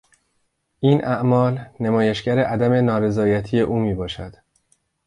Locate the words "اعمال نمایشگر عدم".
1.05-2.73